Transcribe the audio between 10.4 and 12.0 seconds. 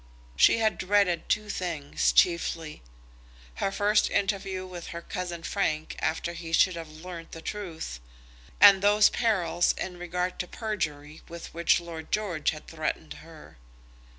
perjury with which